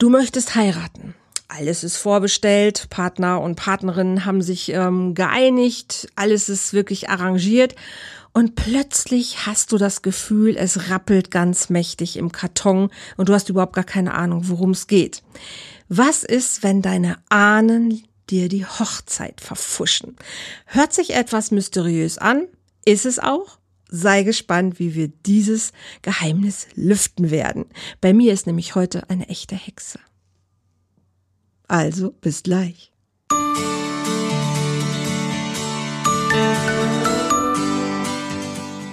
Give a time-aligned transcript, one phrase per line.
[0.00, 1.14] Du möchtest heiraten.
[1.46, 7.74] Alles ist vorbestellt, Partner und Partnerinnen haben sich ähm, geeinigt, alles ist wirklich arrangiert
[8.32, 13.50] und plötzlich hast du das Gefühl, es rappelt ganz mächtig im Karton und du hast
[13.50, 15.22] überhaupt gar keine Ahnung, worum es geht.
[15.90, 20.16] Was ist, wenn deine Ahnen dir die Hochzeit verfuschen?
[20.64, 22.46] Hört sich etwas mysteriös an,
[22.86, 23.59] ist es auch?
[23.92, 25.72] Sei gespannt, wie wir dieses
[26.02, 27.66] Geheimnis lüften werden.
[28.00, 29.98] Bei mir ist nämlich heute eine echte Hexe.
[31.66, 32.92] Also bis gleich.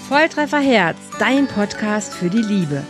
[0.08, 2.82] Volltreffer Herz, dein Podcast für die Liebe.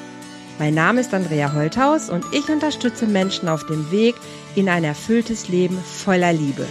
[0.59, 4.15] Mein Name ist Andrea Holthaus und ich unterstütze Menschen auf dem Weg
[4.55, 6.65] in ein erfülltes Leben voller Liebe.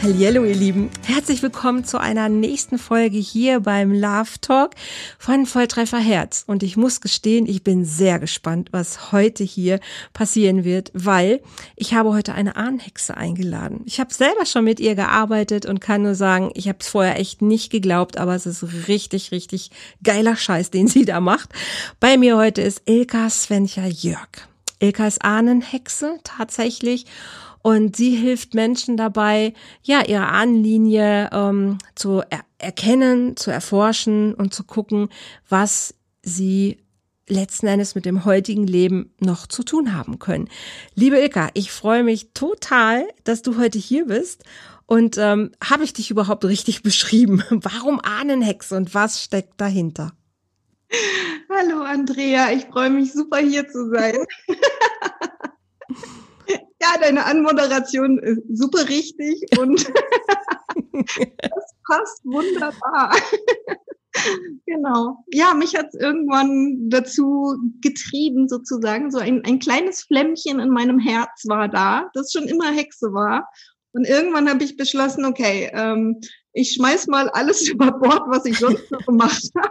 [0.00, 4.70] Hallo ihr Lieben, herzlich willkommen zu einer nächsten Folge hier beim Love Talk
[5.18, 6.44] von Volltreffer Herz.
[6.46, 9.80] Und ich muss gestehen, ich bin sehr gespannt, was heute hier
[10.12, 11.40] passieren wird, weil
[11.74, 13.80] ich habe heute eine Ahnhexe eingeladen.
[13.86, 17.18] Ich habe selber schon mit ihr gearbeitet und kann nur sagen, ich habe es vorher
[17.18, 19.72] echt nicht geglaubt, aber es ist richtig, richtig
[20.04, 21.50] geiler Scheiß, den sie da macht.
[21.98, 24.28] Bei mir heute ist Ilka Svenja Jörg.
[24.78, 27.06] Ilka ist Ahnenhexe tatsächlich
[27.62, 34.52] und sie hilft Menschen dabei, ja, ihre Ahnenlinie ähm, zu er erkennen, zu erforschen und
[34.52, 35.08] zu gucken,
[35.48, 36.78] was sie
[37.28, 40.48] letzten Endes mit dem heutigen Leben noch zu tun haben können.
[40.94, 44.44] Liebe Ilka, ich freue mich total, dass du heute hier bist.
[44.86, 47.42] Und ähm, habe ich dich überhaupt richtig beschrieben?
[47.50, 50.12] Warum Ahnenhexe und was steckt dahinter?
[51.50, 54.16] Hallo Andrea, ich freue mich super hier zu sein.
[56.80, 59.84] Ja, deine Anmoderation ist super richtig und
[60.94, 63.16] das passt wunderbar.
[64.66, 65.24] genau.
[65.32, 69.10] Ja, mich hat es irgendwann dazu getrieben, sozusagen.
[69.10, 73.48] So ein, ein kleines Flämmchen in meinem Herz war da, das schon immer Hexe war.
[73.92, 76.20] Und irgendwann habe ich beschlossen, okay, ähm,
[76.58, 79.70] ich schmeiß mal alles über Bord, was ich sonst so gemacht habe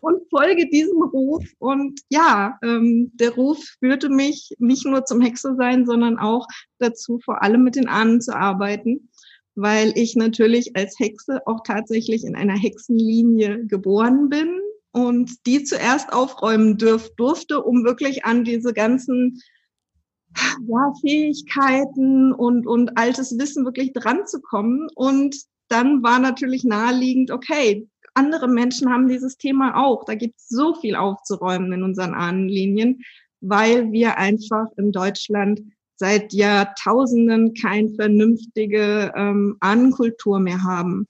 [0.00, 1.44] und folge diesem Ruf.
[1.58, 6.46] Und ja, ähm, der Ruf führte mich nicht nur zum Hexe sein, sondern auch
[6.78, 9.08] dazu, vor allem mit den Ahnen zu arbeiten,
[9.54, 14.60] weil ich natürlich als Hexe auch tatsächlich in einer Hexenlinie geboren bin
[14.92, 19.40] und die zuerst aufräumen dürf, durfte, um wirklich an diese ganzen
[20.66, 24.88] ja, Fähigkeiten und, und altes Wissen wirklich dran zu kommen.
[24.96, 25.36] Und
[25.74, 30.04] dann war natürlich naheliegend, okay, andere Menschen haben dieses Thema auch.
[30.04, 33.02] Da gibt es so viel aufzuräumen in unseren Ahnenlinien,
[33.40, 35.62] weil wir einfach in Deutschland
[35.96, 41.08] seit Jahrtausenden keine vernünftige ähm, Ahnenkultur mehr haben.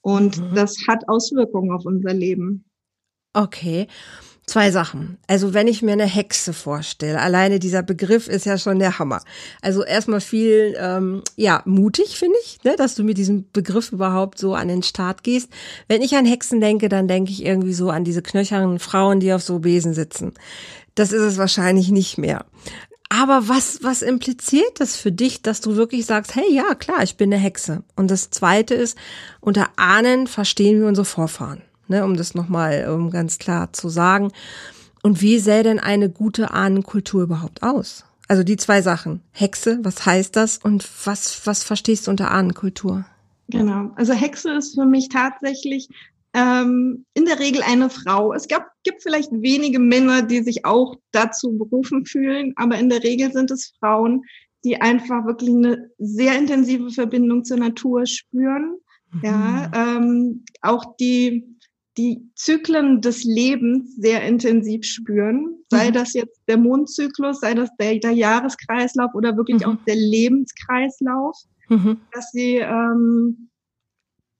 [0.00, 0.54] Und mhm.
[0.54, 2.64] das hat Auswirkungen auf unser Leben.
[3.34, 3.86] Okay.
[4.48, 5.18] Zwei Sachen.
[5.26, 9.20] Also wenn ich mir eine Hexe vorstelle, alleine dieser Begriff ist ja schon der Hammer.
[9.60, 14.38] Also erstmal viel, ähm, ja, mutig finde ich, ne, dass du mit diesem Begriff überhaupt
[14.38, 15.50] so an den Start gehst.
[15.88, 19.32] Wenn ich an Hexen denke, dann denke ich irgendwie so an diese knöchernen Frauen, die
[19.32, 20.32] auf so Besen sitzen.
[20.94, 22.46] Das ist es wahrscheinlich nicht mehr.
[23.08, 27.16] Aber was, was impliziert das für dich, dass du wirklich sagst, hey, ja, klar, ich
[27.16, 27.82] bin eine Hexe.
[27.96, 28.96] Und das zweite ist,
[29.40, 34.32] unter Ahnen verstehen wir unsere Vorfahren ne, um das nochmal um ganz klar zu sagen.
[35.02, 38.04] Und wie sähe denn eine gute Ahnenkultur überhaupt aus?
[38.28, 39.20] Also die zwei Sachen.
[39.30, 40.58] Hexe, was heißt das?
[40.58, 43.04] Und was, was verstehst du unter Ahnenkultur?
[43.48, 43.90] Genau.
[43.94, 45.88] Also Hexe ist für mich tatsächlich
[46.34, 48.32] ähm, in der Regel eine Frau.
[48.32, 53.02] Es gab, gibt vielleicht wenige Männer, die sich auch dazu berufen fühlen, aber in der
[53.02, 54.24] Regel sind es Frauen,
[54.64, 58.76] die einfach wirklich eine sehr intensive Verbindung zur Natur spüren.
[59.12, 59.20] Mhm.
[59.22, 61.55] Ja, ähm, auch die
[61.98, 65.94] die Zyklen des Lebens sehr intensiv spüren, sei mhm.
[65.94, 69.72] das jetzt der Mondzyklus, sei das der, der Jahreskreislauf oder wirklich mhm.
[69.72, 71.36] auch der Lebenskreislauf,
[71.68, 71.98] mhm.
[72.12, 73.48] dass sie ähm,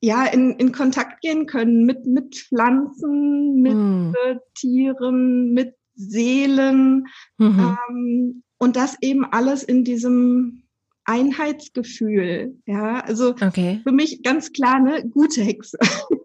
[0.01, 4.15] ja in, in Kontakt gehen können mit mit Pflanzen, mit mhm.
[4.25, 7.07] äh, Tieren, mit Seelen
[7.39, 7.77] mhm.
[7.89, 10.63] ähm, und das eben alles in diesem
[11.05, 12.55] Einheitsgefühl.
[12.65, 13.79] Ja, also okay.
[13.83, 15.79] für mich ganz klar eine gute Hexe.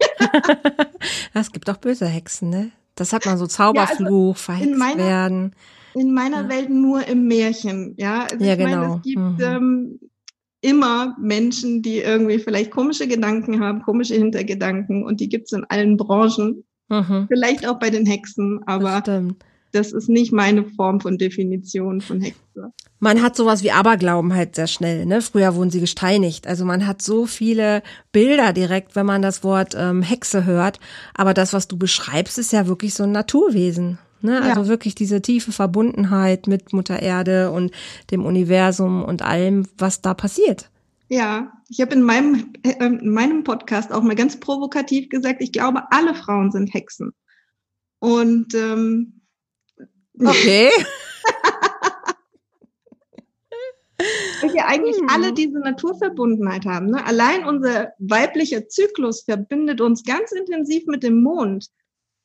[1.33, 2.71] es gibt auch böse Hexen, ne?
[2.95, 5.55] Das hat man so Zauberfluch, ja, also verhext meiner, werden.
[5.95, 6.49] In meiner ja.
[6.49, 8.27] Welt nur im Märchen, ja.
[8.31, 8.77] Also ja, ich genau.
[8.77, 9.37] Meine, es gibt mhm.
[9.41, 9.99] ähm,
[10.61, 15.97] immer Menschen, die irgendwie vielleicht komische Gedanken haben, komische Hintergedanken und die gibt's in allen
[15.97, 16.63] Branchen.
[16.89, 17.27] Mhm.
[17.27, 19.23] Vielleicht auch bei den Hexen, aber das
[19.73, 22.71] ist nicht meine Form von Definition von Hexe.
[22.99, 25.05] Man hat sowas wie Aberglauben halt sehr schnell.
[25.05, 25.21] Ne?
[25.21, 26.47] Früher wurden sie gesteinigt.
[26.47, 30.79] Also man hat so viele Bilder direkt, wenn man das Wort ähm, Hexe hört.
[31.13, 33.97] Aber das, was du beschreibst, ist ja wirklich so ein Naturwesen.
[34.21, 34.41] Ne?
[34.41, 34.67] Also ja.
[34.67, 37.71] wirklich diese tiefe Verbundenheit mit Mutter Erde und
[38.11, 40.69] dem Universum und allem, was da passiert.
[41.09, 45.51] Ja, ich habe in meinem, äh, in meinem Podcast auch mal ganz provokativ gesagt, ich
[45.51, 47.11] glaube, alle Frauen sind Hexen.
[47.99, 49.22] Und ähm,
[50.19, 50.69] okay.
[54.41, 55.07] Weil wir eigentlich hm.
[55.09, 56.87] alle diese Naturverbundenheit haben.
[56.87, 57.05] Ne?
[57.05, 61.67] Allein unser weiblicher Zyklus verbindet uns ganz intensiv mit dem Mond.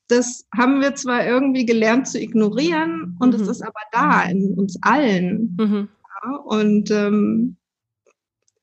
[0.08, 3.50] Das haben wir zwar irgendwie gelernt zu ignorieren und es mhm.
[3.50, 5.54] ist aber da in uns allen.
[5.58, 5.88] Mhm.
[6.24, 7.58] Ja, und ähm,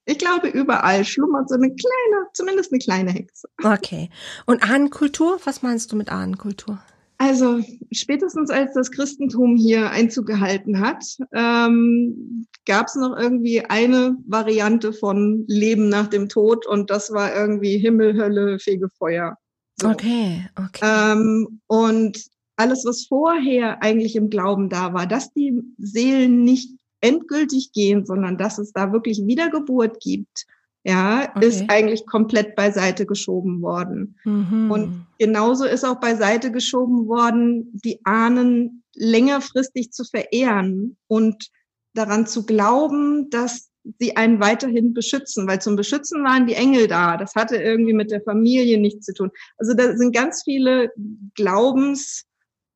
[0.05, 3.47] ich glaube, überall schlummert so eine kleine, zumindest eine kleine Hexe.
[3.63, 4.09] Okay.
[4.45, 5.39] Und Ahnenkultur?
[5.45, 6.79] Was meinst du mit Ahnenkultur?
[7.17, 11.03] Also spätestens als das Christentum hier Einzug gehalten hat,
[11.33, 17.33] ähm, gab es noch irgendwie eine Variante von Leben nach dem Tod und das war
[17.33, 19.37] irgendwie Himmel, Hölle, Fegefeuer.
[19.79, 19.89] So.
[19.89, 20.81] Okay, okay.
[20.83, 22.21] Ähm, und
[22.57, 26.71] alles, was vorher eigentlich im Glauben da war, dass die Seelen nicht
[27.01, 30.45] endgültig gehen, sondern dass es da wirklich Wiedergeburt gibt,
[30.85, 31.47] ja, okay.
[31.47, 34.17] ist eigentlich komplett beiseite geschoben worden.
[34.23, 34.69] Mhm.
[34.69, 41.49] Und genauso ist auch beiseite geschoben worden, die Ahnen längerfristig zu verehren und
[41.95, 47.17] daran zu glauben, dass sie einen weiterhin beschützen, weil zum Beschützen waren die Engel da.
[47.17, 49.31] Das hatte irgendwie mit der Familie nichts zu tun.
[49.57, 50.91] Also da sind ganz viele
[51.33, 52.25] Glaubens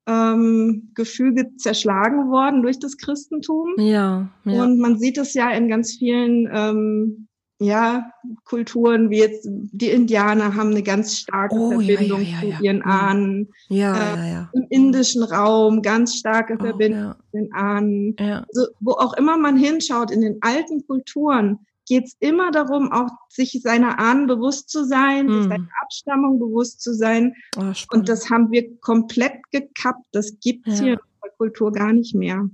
[0.08, 3.74] ähm, Gefüge zerschlagen worden durch das Christentum.
[3.78, 4.62] Ja, ja.
[4.62, 7.28] Und man sieht es ja in ganz vielen ähm,
[7.60, 8.10] ja,
[8.44, 12.64] Kulturen, wie jetzt die Indianer haben eine ganz starke oh, Verbindung ja, ja, ja, zu
[12.64, 13.48] ihren Ahnen.
[13.68, 14.50] Ja, äh, ja, ja.
[14.54, 18.16] Im indischen Raum ganz starke oh, Verbindung zu den Ahnen.
[18.18, 18.46] Ja.
[18.48, 23.10] Also, wo auch immer man hinschaut, in den alten Kulturen geht es immer darum, auch
[23.28, 25.42] sich seiner Ahnen bewusst zu sein, hm.
[25.42, 27.34] sich seiner Abstammung bewusst zu sein.
[27.58, 30.06] Oh, Und das haben wir komplett gekappt.
[30.12, 32.48] Das gibt's hier in der Kultur gar nicht mehr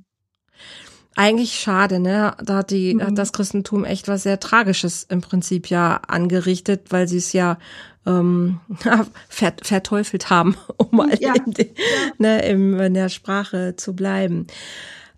[1.16, 2.36] eigentlich schade, ne?
[2.44, 3.02] Da hat die, mhm.
[3.02, 7.58] hat das Christentum echt was sehr Tragisches im Prinzip ja angerichtet, weil sie es ja
[8.06, 8.60] ähm,
[9.28, 11.34] vert, verteufelt haben, um mal ja.
[11.34, 11.74] in, die,
[12.18, 14.46] ne, in der Sprache zu bleiben.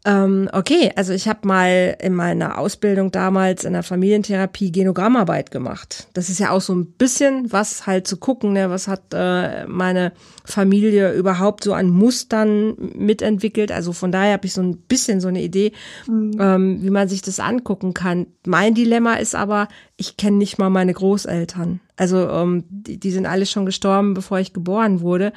[0.05, 6.09] Ähm, okay, also ich habe mal in meiner Ausbildung damals in der Familientherapie Genogrammarbeit gemacht.
[6.15, 8.71] Das ist ja auch so ein bisschen was halt zu gucken, ne?
[8.71, 10.13] was hat äh, meine
[10.45, 13.73] Familie überhaupt so an Mustern mitentwickelt.
[13.73, 15.73] Also von daher habe ich so ein bisschen so eine Idee,
[16.07, 16.39] mhm.
[16.41, 18.27] ähm, wie man sich das angucken kann.
[18.47, 21.81] Mein Dilemma ist aber, ich kenne nicht mal meine Großeltern.
[21.99, 25.33] Also ähm, die, die sind alle schon gestorben, bevor ich geboren wurde.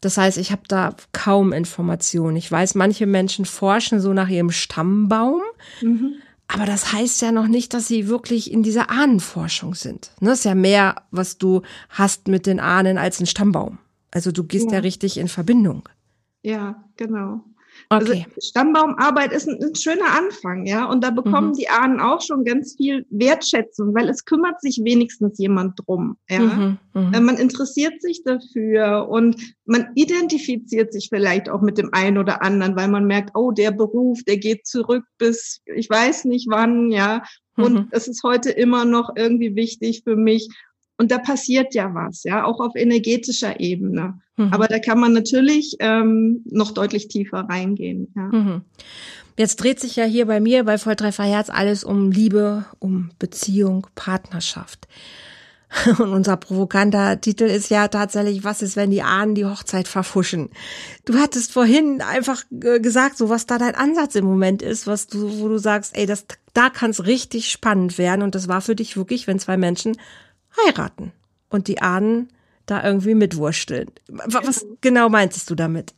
[0.00, 2.36] Das heißt, ich habe da kaum Informationen.
[2.36, 5.42] Ich weiß, manche Menschen forschen so nach ihrem Stammbaum.
[5.82, 6.14] Mhm.
[6.48, 10.10] Aber das heißt ja noch nicht, dass sie wirklich in dieser Ahnenforschung sind.
[10.20, 11.60] Ne, das ist ja mehr, was du
[11.90, 13.78] hast mit den Ahnen als ein Stammbaum.
[14.10, 15.86] Also du gehst ja, ja richtig in Verbindung.
[16.42, 17.44] Ja, genau.
[17.88, 18.26] Also okay.
[18.26, 20.86] Also Stammbaumarbeit ist ein, ein, schöner Anfang, ja.
[20.86, 21.54] Und da bekommen mhm.
[21.54, 26.16] die Ahnen auch schon ganz viel Wertschätzung, weil es kümmert sich wenigstens jemand drum.
[26.28, 26.40] Ja?
[26.40, 26.78] Mhm.
[26.94, 27.14] Mhm.
[27.14, 32.42] Äh, man interessiert sich dafür und man identifiziert sich vielleicht auch mit dem einen oder
[32.42, 36.90] anderen, weil man merkt, oh, der Beruf, der geht zurück bis ich weiß nicht wann,
[36.90, 37.22] ja.
[37.56, 37.88] Und mhm.
[37.90, 40.48] es ist heute immer noch irgendwie wichtig für mich.
[40.98, 44.18] Und da passiert ja was, ja, auch auf energetischer Ebene.
[44.36, 44.52] Mhm.
[44.52, 48.12] Aber da kann man natürlich ähm, noch deutlich tiefer reingehen.
[48.16, 48.22] Ja.
[48.22, 48.62] Mhm.
[49.38, 53.86] Jetzt dreht sich ja hier bei mir bei Volltreffer Herz alles um Liebe, um Beziehung,
[53.94, 54.88] Partnerschaft.
[55.98, 60.48] Und unser provokanter Titel ist ja tatsächlich, was ist, wenn die Ahnen die Hochzeit verfuschen?
[61.04, 65.40] Du hattest vorhin einfach gesagt, so was da dein Ansatz im Moment ist, was du,
[65.40, 66.24] wo du sagst, ey, das,
[66.54, 68.22] da kann es richtig spannend werden.
[68.22, 69.96] Und das war für dich wirklich, wenn zwei Menschen
[70.64, 71.12] heiraten
[71.50, 72.28] und die Ahnen
[72.66, 73.90] da irgendwie mitwursteln.
[74.08, 75.94] Was genau meintest du damit?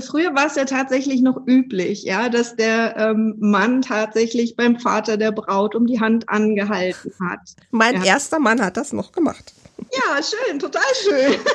[0.00, 5.18] Früher war es ja tatsächlich noch üblich, ja, dass der ähm, Mann tatsächlich beim Vater
[5.18, 7.40] der Braut um die Hand angehalten hat.
[7.70, 8.04] Mein ja.
[8.04, 9.52] erster Mann hat das noch gemacht.
[9.92, 11.34] Ja, schön, total schön.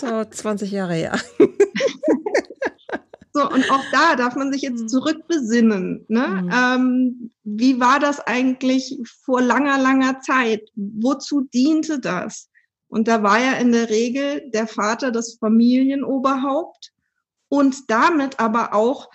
[0.00, 1.18] So 20 Jahre her.
[3.36, 4.88] So, und auch da darf man sich jetzt hm.
[4.88, 6.04] zurückbesinnen.
[6.06, 6.26] Ne?
[6.28, 6.50] Mhm.
[6.52, 10.70] Ähm, wie war das eigentlich vor langer, langer Zeit?
[10.76, 12.48] Wozu diente das?
[12.86, 16.92] Und da war ja in der Regel der Vater das Familienoberhaupt
[17.48, 19.10] und damit aber auch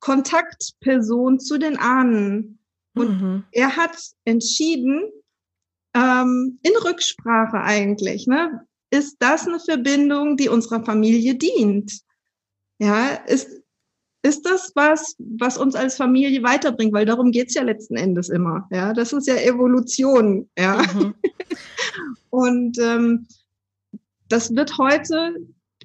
[0.00, 2.58] Kontaktperson zu den Ahnen.
[2.94, 3.44] Und mhm.
[3.52, 3.96] er hat
[4.26, 5.02] entschieden,
[5.94, 12.02] ähm, in Rücksprache eigentlich, ne, ist das eine Verbindung, die unserer Familie dient?
[12.78, 13.62] Ja, ist,
[14.22, 16.92] ist das was, was uns als Familie weiterbringt?
[16.92, 18.66] Weil darum geht's ja letzten Endes immer.
[18.70, 20.48] Ja, das ist ja Evolution.
[20.58, 20.82] Ja.
[20.94, 21.14] Mhm.
[22.30, 23.26] Und ähm,
[24.28, 25.36] das wird heute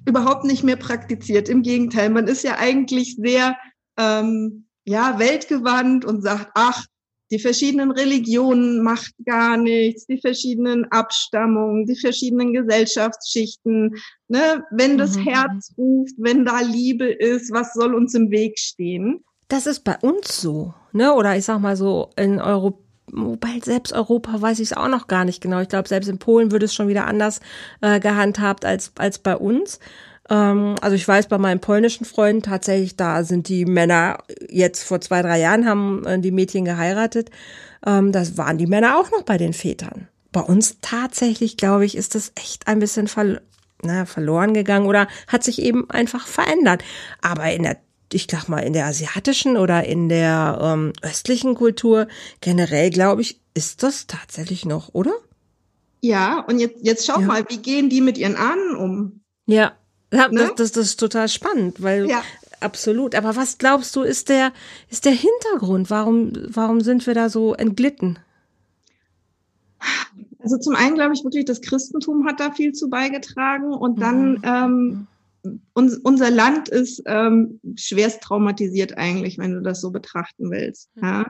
[0.06, 1.48] überhaupt nicht mehr praktiziert.
[1.48, 3.56] Im Gegenteil, man ist ja eigentlich sehr
[3.96, 6.84] ähm, ja weltgewandt und sagt, ach,
[7.32, 13.96] die verschiedenen Religionen macht gar nichts, die verschiedenen Abstammungen, die verschiedenen Gesellschaftsschichten.
[14.28, 14.62] Ne?
[14.70, 15.22] Wenn das mhm.
[15.22, 19.24] Herz ruft, wenn da Liebe ist, was soll uns im Weg stehen?
[19.48, 21.12] Das ist bei uns so, ne?
[21.14, 22.78] Oder ich sag mal so in Europa
[23.10, 25.60] wobei selbst Europa weiß ich es auch noch gar nicht genau.
[25.60, 27.40] Ich glaube, selbst in Polen würde es schon wieder anders
[27.80, 29.80] äh, gehandhabt als, als bei uns.
[30.32, 35.00] Ähm, also ich weiß bei meinen polnischen Freunden tatsächlich, da sind die Männer jetzt vor
[35.02, 37.30] zwei, drei Jahren haben äh, die Mädchen geheiratet.
[37.84, 40.08] Ähm, das waren die Männer auch noch bei den Vätern.
[40.32, 43.42] Bei uns tatsächlich, glaube ich, ist das echt ein bisschen ver
[43.84, 46.82] na, verloren gegangen oder hat sich eben einfach verändert.
[47.20, 47.76] Aber in der
[48.14, 52.08] ich sag mal, in der asiatischen oder in der ähm, östlichen Kultur
[52.42, 55.12] generell, glaube ich, ist das tatsächlich noch, oder?
[56.02, 57.26] Ja, und jetzt, jetzt schau ja.
[57.26, 59.22] mal, wie gehen die mit ihren Ahnen um?
[59.46, 59.72] Ja?
[60.12, 62.22] Das, das, das ist total spannend, weil ja.
[62.60, 63.14] absolut.
[63.14, 64.52] Aber was glaubst du, ist der,
[64.88, 65.90] ist der Hintergrund?
[65.90, 68.18] Warum, warum sind wir da so entglitten?
[70.38, 74.32] Also zum einen glaube ich wirklich, das Christentum hat da viel zu beigetragen und dann
[74.32, 74.40] mhm.
[74.44, 75.06] ähm,
[75.72, 80.90] uns, unser Land ist ähm, schwerst traumatisiert eigentlich, wenn du das so betrachten willst.
[80.96, 81.02] Mhm.
[81.02, 81.26] Ja?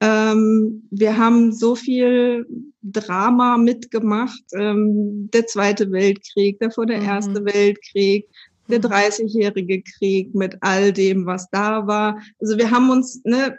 [0.00, 2.46] Ähm, wir haben so viel
[2.82, 4.42] Drama mitgemacht.
[4.54, 7.06] Ähm, der Zweite Weltkrieg, davor der mhm.
[7.06, 8.26] Erste Weltkrieg,
[8.68, 9.84] der 30-jährige mhm.
[9.84, 12.18] Krieg mit all dem, was da war.
[12.40, 13.56] Also wir haben uns, ne,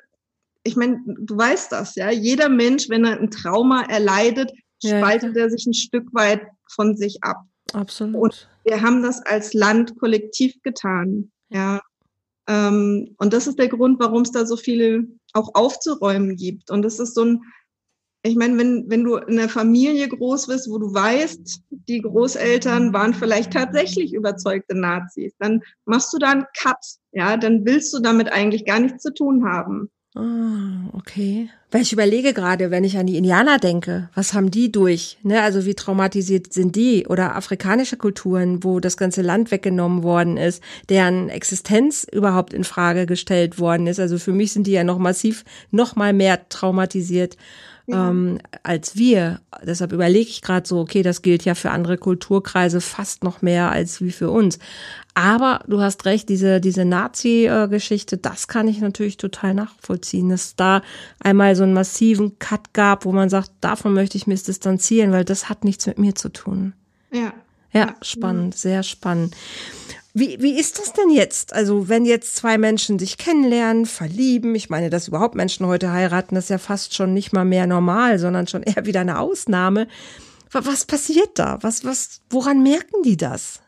[0.63, 2.09] ich meine, du weißt das, ja.
[2.09, 4.51] Jeder Mensch, wenn er ein Trauma erleidet,
[4.83, 6.41] spaltet ja, er sich ein Stück weit
[6.73, 7.37] von sich ab.
[7.73, 8.15] Absolut.
[8.15, 11.81] Und wir haben das als Land kollektiv getan, ja.
[12.47, 16.71] Ähm, und das ist der Grund, warum es da so viele auch aufzuräumen gibt.
[16.71, 17.41] Und das ist so ein,
[18.23, 22.93] ich meine, wenn, wenn du in einer Familie groß wirst, wo du weißt, die Großeltern
[22.93, 26.77] waren vielleicht tatsächlich überzeugte Nazis, dann machst du da einen Cut,
[27.11, 29.89] ja, dann willst du damit eigentlich gar nichts zu tun haben.
[30.13, 31.49] Ah, okay.
[31.71, 35.17] Weil ich überlege gerade, wenn ich an die Indianer denke, was haben die durch?
[35.23, 35.41] Ne?
[35.41, 37.07] Also wie traumatisiert sind die?
[37.07, 43.05] Oder afrikanische Kulturen, wo das ganze Land weggenommen worden ist, deren Existenz überhaupt in Frage
[43.05, 44.01] gestellt worden ist.
[44.01, 47.37] Also für mich sind die ja noch massiv, noch mal mehr traumatisiert
[47.87, 48.09] ja.
[48.09, 49.41] ähm, als wir.
[49.63, 53.71] Deshalb überlege ich gerade so, okay, das gilt ja für andere Kulturkreise fast noch mehr
[53.71, 54.59] als wie für uns.
[55.13, 60.81] Aber du hast recht, diese, diese Nazi-Geschichte, das kann ich natürlich total nachvollziehen, dass da
[61.19, 65.25] einmal so einen massiven Cut gab, wo man sagt, davon möchte ich mich distanzieren, weil
[65.25, 66.73] das hat nichts mit mir zu tun.
[67.11, 67.33] Ja.
[67.73, 69.33] Ja, spannend, sehr spannend.
[70.13, 71.53] Wie, wie ist das denn jetzt?
[71.53, 76.35] Also, wenn jetzt zwei Menschen sich kennenlernen, verlieben, ich meine, dass überhaupt Menschen heute heiraten,
[76.35, 79.87] das ist ja fast schon nicht mal mehr normal, sondern schon eher wieder eine Ausnahme.
[80.51, 81.59] Was passiert da?
[81.61, 83.61] Was, was, woran merken die das?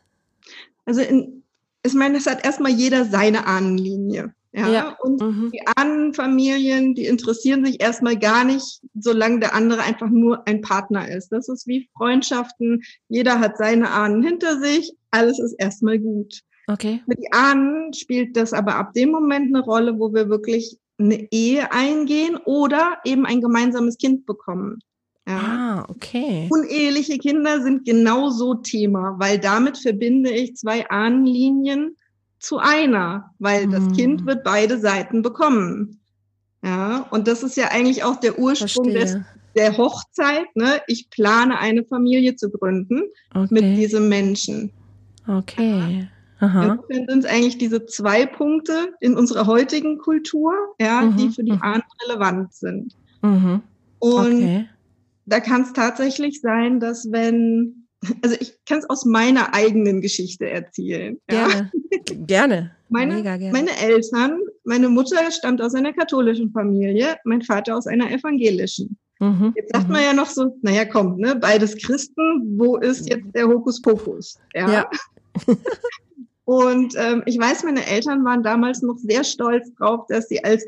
[0.85, 1.43] Also in,
[1.85, 4.33] ich meine, es hat erstmal jeder seine Ahnenlinie.
[4.55, 4.97] Ja, ja.
[5.01, 5.51] und mhm.
[5.51, 11.09] die Ahnenfamilien, die interessieren sich erstmal gar nicht, solange der andere einfach nur ein Partner
[11.09, 11.31] ist.
[11.31, 12.83] Das ist wie Freundschaften.
[13.09, 14.93] Jeder hat seine Ahnen hinter sich.
[15.13, 16.41] Alles ist erstmal gut.
[16.67, 17.01] Okay.
[17.05, 21.71] Mit Ahnen spielt das aber ab dem Moment eine Rolle, wo wir wirklich eine Ehe
[21.71, 24.79] eingehen oder eben ein gemeinsames Kind bekommen.
[25.27, 25.37] Ja.
[25.37, 26.49] Ah, okay.
[26.49, 31.95] Uneheliche Kinder sind genauso Thema, weil damit verbinde ich zwei Ahnenlinien
[32.39, 33.93] zu einer, weil das hm.
[33.93, 35.99] Kind wird beide Seiten bekommen.
[36.63, 39.17] Ja, und das ist ja eigentlich auch der Ursprung des,
[39.55, 40.47] der Hochzeit.
[40.55, 40.81] Ne?
[40.87, 43.03] Ich plane eine Familie zu gründen
[43.33, 43.47] okay.
[43.49, 44.71] mit diesem Menschen.
[45.27, 46.07] Okay.
[46.39, 46.63] Aha.
[46.63, 51.17] Insofern sind es eigentlich diese zwei Punkte in unserer heutigen Kultur, ja, mhm.
[51.17, 51.61] die für die mhm.
[51.61, 52.95] Ahnen relevant sind.
[53.21, 53.61] Mhm.
[53.99, 54.67] Und okay
[55.25, 57.87] da kann es tatsächlich sein, dass wenn,
[58.21, 61.17] also ich kann es aus meiner eigenen Geschichte erzählen.
[61.27, 62.15] Gerne, ja.
[62.25, 62.71] gerne.
[62.89, 63.53] Meine, Mega gerne.
[63.53, 68.97] meine Eltern, meine Mutter stammt aus einer katholischen Familie, mein Vater aus einer evangelischen.
[69.19, 69.53] Mhm.
[69.55, 69.93] Jetzt sagt mhm.
[69.93, 74.39] man ja noch so, naja, komm, ne, beides Christen, wo ist jetzt der Hokuspokus?
[74.53, 74.71] Ja.
[74.71, 74.89] ja.
[76.45, 80.65] Und ähm, ich weiß, meine Eltern waren damals noch sehr stolz drauf, dass sie als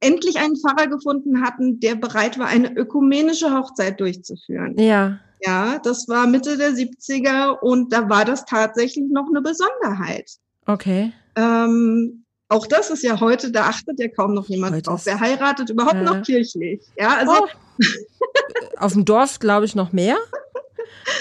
[0.00, 4.76] endlich einen Pfarrer gefunden hatten, der bereit war, eine ökumenische Hochzeit durchzuführen.
[4.78, 5.20] Ja.
[5.42, 10.30] Ja, das war Mitte der 70er und da war das tatsächlich noch eine Besonderheit.
[10.66, 11.12] Okay.
[11.36, 15.04] Ähm, auch das ist ja heute, da achtet ja kaum noch jemand heute drauf.
[15.04, 16.02] Wer heiratet überhaupt ja.
[16.02, 16.82] noch kirchlich?
[16.96, 17.32] Ja, also.
[17.32, 17.48] Oh.
[18.78, 20.16] Auf dem Dorf glaube ich noch mehr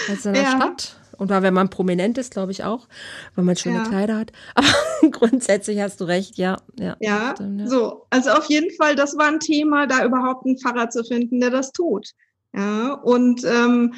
[0.10, 0.52] als in der ja.
[0.52, 0.98] Stadt.
[1.18, 2.88] Und weil wenn man prominent ist, glaube ich auch,
[3.36, 3.84] weil man schöne Ja.
[3.84, 4.32] Kleider hat.
[4.56, 4.68] Aber
[5.12, 6.58] grundsätzlich hast du recht, ja.
[6.78, 7.68] Ja, Ja, stimmt, ja.
[7.68, 8.06] so.
[8.10, 11.50] Also auf jeden Fall, das war ein Thema, da überhaupt einen Pfarrer zu finden, der
[11.50, 12.10] das tut.
[12.54, 13.94] Ja, und ähm,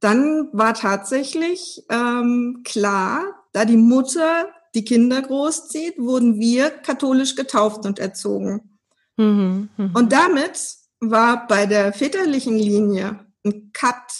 [0.00, 7.86] dann war tatsächlich ähm, klar, da die Mutter die Kinder großzieht, wurden wir katholisch getauft
[7.86, 8.78] und erzogen.
[9.16, 9.90] Mhm, mhm.
[9.94, 10.60] Und damit
[11.00, 14.12] war bei der väterlichen Linie ein Cut.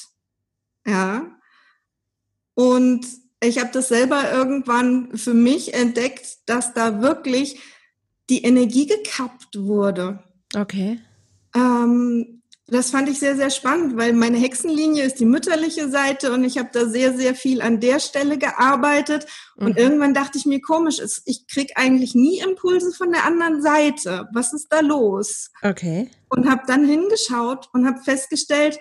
[0.86, 1.30] Ja.
[2.54, 3.06] Und
[3.40, 7.60] ich habe das selber irgendwann für mich entdeckt, dass da wirklich
[8.30, 10.24] die Energie gekappt wurde.
[10.56, 10.98] okay.
[11.54, 16.42] Ähm, das fand ich sehr, sehr spannend, weil meine Hexenlinie ist die mütterliche Seite und
[16.42, 19.26] ich habe da sehr, sehr viel an der Stelle gearbeitet.
[19.56, 19.76] Und Mhm.
[19.76, 24.28] irgendwann dachte ich mir, komisch, ich krieg eigentlich nie Impulse von der anderen Seite.
[24.34, 25.50] Was ist da los?
[25.62, 26.10] Okay.
[26.28, 28.78] und habe dann hingeschaut und habe festgestellt,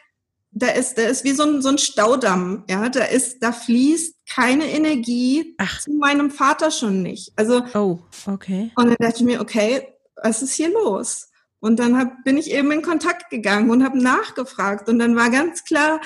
[0.52, 4.16] da ist, da ist wie so ein, so ein Staudamm, ja, da ist, da fließt
[4.34, 5.80] keine Energie Ach.
[5.82, 7.34] zu meinem Vater schon nicht.
[7.36, 8.72] Also, Oh, okay.
[8.76, 9.88] und dann dachte ich mir, okay,
[10.24, 11.28] was ist hier los?
[11.66, 15.32] Und dann hab, bin ich eben in Kontakt gegangen und habe nachgefragt und dann war
[15.32, 16.00] ganz klar,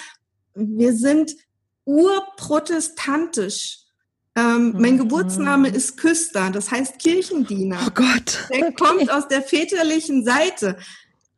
[0.55, 1.35] wir sind
[1.83, 3.79] urprotestantisch.
[4.37, 4.99] Ähm, mein Mhm.
[4.99, 7.79] Geburtsname ist Küster, das heißt Kirchendiener.
[7.85, 8.47] Oh Gott.
[8.53, 10.77] Der kommt aus der väterlichen Seite.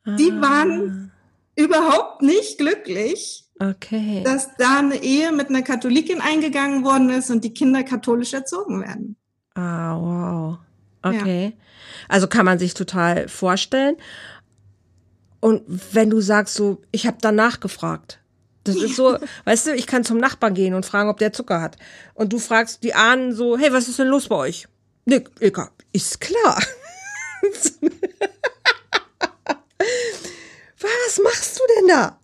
[0.05, 1.11] die Ah, waren-
[1.55, 4.21] Überhaupt nicht glücklich, Okay.
[4.23, 8.81] dass da eine Ehe mit einer Katholikin eingegangen worden ist und die Kinder katholisch erzogen
[8.81, 9.15] werden.
[9.53, 10.57] Ah, wow.
[11.03, 11.53] Okay.
[12.07, 13.97] Also kann man sich total vorstellen.
[15.39, 18.19] Und wenn du sagst so, ich habe danach gefragt.
[18.63, 21.61] Das ist so, weißt du, ich kann zum Nachbarn gehen und fragen, ob der Zucker
[21.61, 21.77] hat.
[22.13, 24.67] Und du fragst die Ahnen so, hey, was ist denn los bei euch?
[25.05, 26.61] Nick, Ilka, ist klar.
[30.79, 32.19] was machst du denn da?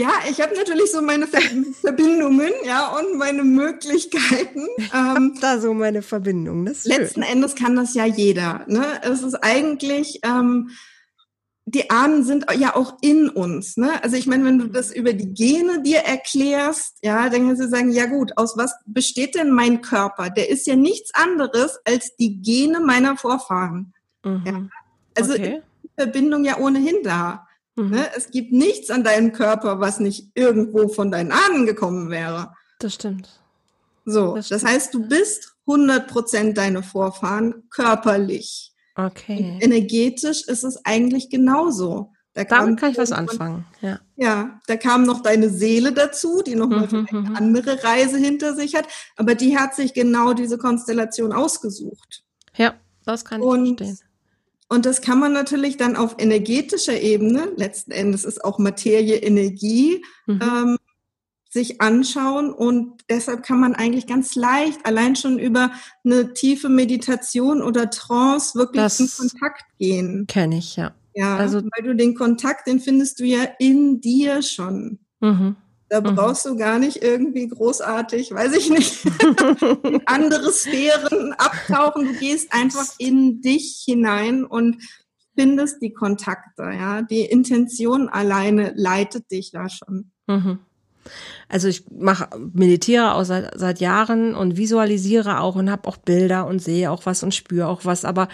[0.00, 1.42] Ja, ich habe natürlich so meine Ver
[1.82, 4.66] Verbindungen, ja, und meine Möglichkeiten.
[4.94, 6.64] Ähm, Da so meine Verbindung.
[6.64, 7.32] Das letzten schön.
[7.32, 8.64] Endes kann das ja jeder.
[8.66, 8.84] Ne?
[9.02, 10.70] Es ist eigentlich, ähm,
[11.66, 13.76] die Ahnen sind ja auch in uns.
[13.76, 14.02] Ne?
[14.02, 17.68] Also ich meine, wenn du das über die Gene dir erklärst, ja, dann kannst du
[17.68, 20.30] sagen, ja gut, aus was besteht denn mein Körper?
[20.30, 23.92] Der ist ja nichts anderes als die Gene meiner Vorfahren.
[24.24, 24.70] Mhm.
[25.14, 25.62] Also okay.
[25.96, 27.46] Verbindung ja ohnehin da.
[27.80, 27.90] Mhm.
[27.90, 28.06] Ne?
[28.16, 32.52] Es gibt nichts an deinem Körper, was nicht irgendwo von deinen Ahnen gekommen wäre.
[32.78, 33.28] Das stimmt.
[34.04, 38.72] So, Das das, stimmt, heißt, du bist 100% deine Vorfahren körperlich.
[38.96, 39.58] Okay.
[39.60, 42.12] Energetisch ist es eigentlich genauso.
[42.34, 43.66] Da kam Damit kann ich was anfangen.
[43.80, 44.00] Ja.
[44.16, 47.26] Ja, da kam noch deine Seele dazu, die nochmal Mhm, vielleicht mhm.
[47.26, 52.24] eine andere Reise hinter sich hat, aber die hat sich genau diese Konstellation ausgesucht.
[52.56, 53.98] Ja, das kann ich Und, verstehen.
[54.70, 60.02] Und das kann man natürlich dann auf energetischer Ebene, letzten Endes ist auch Materie Energie,
[60.26, 60.40] Mhm.
[60.42, 60.76] ähm,
[61.52, 65.72] sich anschauen und deshalb kann man eigentlich ganz leicht allein schon über
[66.04, 70.26] eine tiefe Meditation oder Trance wirklich Das- in Kontakt gehen.
[70.28, 70.94] Kenne ich, ja.
[71.12, 75.00] Ja, also- weil du den Kontakt, den findest du ja in dir schon.
[75.18, 75.56] Mhm.
[75.90, 76.14] Da Mhm.
[76.14, 79.02] brauchst du gar nicht irgendwie großartig, weiß ich nicht,
[80.06, 82.06] andere Sphären abtauchen.
[82.06, 84.76] Du gehst einfach in dich hinein und
[85.36, 87.02] findest die Kontakte, ja.
[87.02, 90.12] Die Intention alleine leitet dich da schon.
[90.28, 90.60] Mhm.
[91.48, 96.46] Also ich mache meditiere auch seit, seit Jahren und visualisiere auch und habe auch Bilder
[96.46, 98.28] und sehe auch was und spüre auch was, aber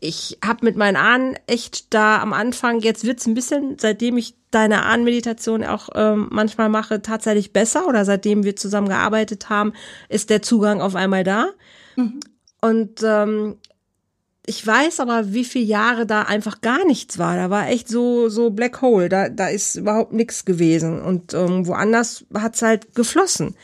[0.00, 4.34] ich habe mit meinen Ahnen echt da am Anfang, jetzt wird's ein bisschen, seitdem ich
[4.50, 9.72] deine Ahnenmeditation auch ähm, manchmal mache, tatsächlich besser oder seitdem wir zusammen gearbeitet haben,
[10.08, 11.48] ist der Zugang auf einmal da.
[11.96, 12.20] Mhm.
[12.60, 13.56] Und ähm,
[14.46, 17.36] ich weiß aber, wie viele Jahre da einfach gar nichts war.
[17.36, 19.10] Da war echt so so Black Hole.
[19.10, 23.54] Da da ist überhaupt nichts gewesen und ähm, woanders hat's halt geflossen.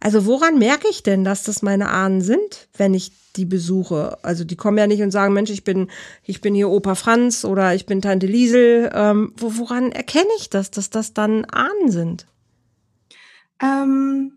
[0.00, 4.18] Also woran merke ich denn, dass das meine Ahnen sind, wenn ich die besuche?
[4.22, 5.90] Also die kommen ja nicht und sagen, Mensch, ich bin
[6.22, 8.90] ich bin hier Opa Franz oder ich bin Tante Liesel.
[8.94, 12.26] Ähm, wo, woran erkenne ich das, dass das dann Ahnen sind?
[13.60, 14.32] Ähm,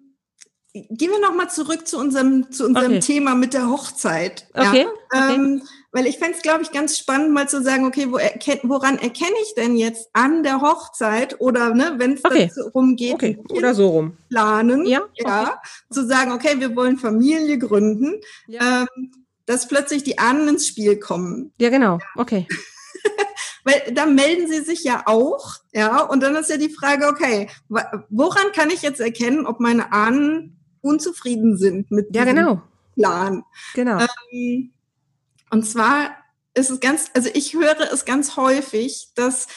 [0.74, 3.00] gehen wir nochmal zurück zu unserem, zu unserem Okay.
[3.00, 4.48] Thema mit der Hochzeit.
[4.54, 4.90] Okay, Ja?
[5.14, 5.36] okay.
[5.36, 5.62] Ähm,
[5.92, 8.98] weil ich fände es, glaube ich, ganz spannend, mal zu sagen, okay, wo erken woran
[8.98, 12.52] erkenne ich denn jetzt an der Hochzeit oder ne, wenn es Okay.
[12.56, 14.18] darum geht, Okay, oder so rum.
[14.30, 18.82] planen, Ja, ja, zu sagen, okay, wir wollen Familie gründen, Ja.
[18.84, 19.12] ähm,
[19.46, 21.52] dass plötzlich die Ahnen ins Spiel kommen.
[21.60, 22.00] Ja, genau.
[22.16, 22.48] Okay.
[23.64, 27.48] Weil da melden sie sich ja auch, ja, und dann ist ja die Frage, okay,
[28.10, 32.62] woran kann ich jetzt erkennen, ob meine Ahnen unzufrieden sind mit Ja, genau.
[32.96, 33.44] Plan?
[33.76, 34.00] Genau.
[34.32, 34.72] Ähm,
[35.52, 36.12] Und zwar
[36.54, 39.48] ist es ganz, also ich höre es ganz häufig, dass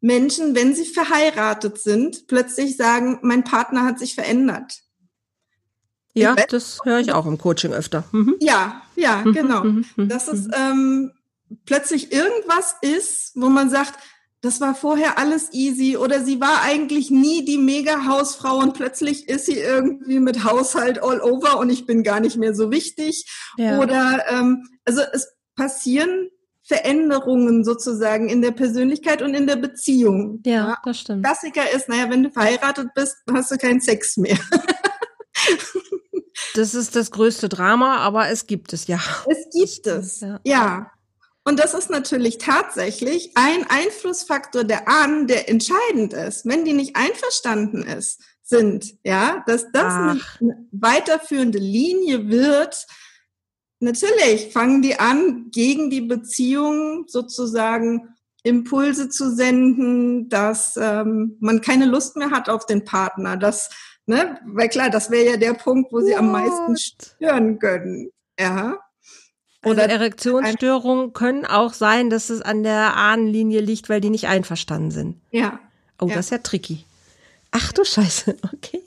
[0.00, 4.82] Menschen, wenn sie verheiratet sind, plötzlich sagen, mein Partner hat sich verändert.
[6.12, 8.04] Ja, das höre ich auch im Coaching öfter.
[8.12, 8.36] Mhm.
[8.40, 9.64] Ja, ja, mhm, genau.
[9.64, 11.12] Mhm, mhm, Dass es ähm,
[11.64, 13.94] plötzlich irgendwas ist, wo man sagt,
[14.40, 19.46] das war vorher alles easy oder sie war eigentlich nie die Mega-Hausfrau und plötzlich ist
[19.46, 23.26] sie irgendwie mit Haushalt all over und ich bin gar nicht mehr so wichtig.
[23.56, 23.80] Ja.
[23.80, 26.30] Oder ähm, also es passieren
[26.66, 30.40] Veränderungen sozusagen in der Persönlichkeit und in der Beziehung.
[30.46, 30.78] Ja, ja.
[30.84, 31.24] das stimmt.
[31.24, 34.38] Klassiker ist, naja, wenn du verheiratet bist, hast du keinen Sex mehr.
[36.54, 38.98] das ist das größte Drama, aber es gibt es ja.
[39.28, 40.40] Es gibt es, ja.
[40.44, 40.90] ja.
[41.44, 46.46] Und das ist natürlich tatsächlich ein Einflussfaktor der Ahnen, der entscheidend ist.
[46.46, 52.86] Wenn die nicht einverstanden ist, sind, ja, dass das eine weiterführende Linie wird,
[53.84, 61.86] natürlich fangen die an, gegen die Beziehung sozusagen Impulse zu senden, dass ähm, man keine
[61.86, 63.70] Lust mehr hat auf den Partner, dass,
[64.06, 66.18] ne, weil klar, das wäre ja der Punkt, wo sie What?
[66.18, 68.10] am meisten stören können.
[68.38, 68.78] Ja.
[69.62, 74.10] Also Oder also Erektionsstörungen können auch sein, dass es an der Ahnenlinie liegt, weil die
[74.10, 75.16] nicht einverstanden sind.
[75.30, 75.58] Ja.
[75.98, 76.16] Oh, ja.
[76.16, 76.84] das ist ja tricky.
[77.50, 78.84] Ach du Scheiße, okay.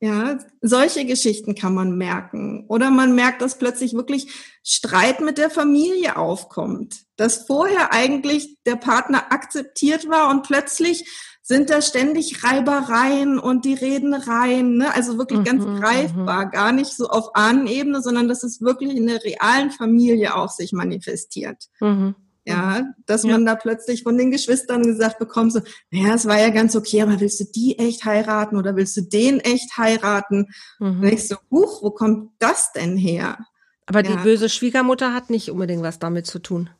[0.00, 2.66] Ja, solche Geschichten kann man merken.
[2.68, 4.30] Oder man merkt, dass plötzlich wirklich
[4.62, 7.02] Streit mit der Familie aufkommt.
[7.16, 11.04] Dass vorher eigentlich der Partner akzeptiert war und plötzlich
[11.42, 14.94] sind da ständig Reibereien und die Rednereien, ne?
[14.94, 16.50] also wirklich ganz mhm, greifbar, mhm.
[16.50, 20.72] gar nicht so auf Ahnenebene, sondern dass es wirklich in der realen Familie auch sich
[20.72, 21.64] manifestiert.
[21.80, 22.14] Mhm.
[22.48, 23.32] Ja, dass ja.
[23.32, 27.02] man da plötzlich von den Geschwistern gesagt bekommt, so, naja, es war ja ganz okay,
[27.02, 30.48] aber willst du die echt heiraten oder willst du den echt heiraten?
[30.78, 31.00] Mhm.
[31.00, 33.38] Und ich so, huch, wo kommt das denn her?
[33.86, 34.10] Aber ja.
[34.10, 36.70] die böse Schwiegermutter hat nicht unbedingt was damit zu tun.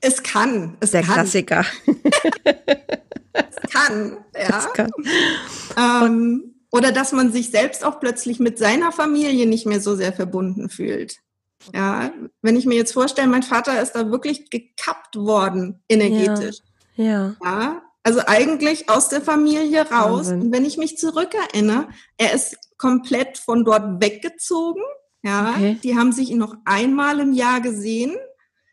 [0.00, 0.76] Es kann.
[0.80, 1.14] Es Der kann.
[1.14, 1.64] Klassiker.
[3.32, 4.58] es kann, ja.
[4.58, 4.90] Es kann.
[5.76, 10.12] Ähm, oder dass man sich selbst auch plötzlich mit seiner Familie nicht mehr so sehr
[10.12, 11.16] verbunden fühlt.
[11.74, 12.10] Ja,
[12.42, 16.58] wenn ich mir jetzt vorstelle, mein Vater ist da wirklich gekappt worden, energetisch.
[16.96, 17.04] Ja.
[17.04, 17.36] ja.
[17.42, 20.28] ja also eigentlich aus der Familie raus.
[20.28, 20.42] Wahnsinn.
[20.42, 24.82] Und wenn ich mich zurückerinnere, er ist komplett von dort weggezogen.
[25.22, 25.78] Ja, okay.
[25.82, 28.16] die haben sich noch einmal im Jahr gesehen.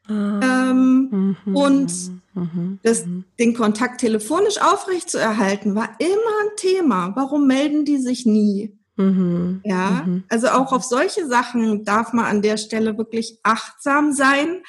[0.08, 0.70] Ah.
[0.70, 1.56] Ähm, mhm.
[1.56, 1.92] Und
[2.34, 2.80] mhm.
[2.84, 3.26] Das, mhm.
[3.38, 6.10] den Kontakt telefonisch aufrecht zu erhalten, war immer
[6.44, 7.12] ein Thema.
[7.16, 8.78] Warum melden die sich nie?
[8.98, 9.62] Mhm.
[9.64, 10.24] Ja, mhm.
[10.28, 14.64] also auch auf solche Sachen darf man an der Stelle wirklich achtsam sein.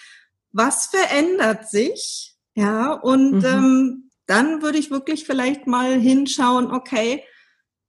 [0.52, 2.36] Was verändert sich?
[2.54, 3.44] Ja, und mhm.
[3.44, 7.24] ähm, dann würde ich wirklich vielleicht mal hinschauen, okay,